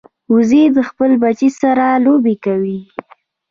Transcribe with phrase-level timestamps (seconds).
[0.33, 2.79] وزې د خپل بچي سره لوبې کوي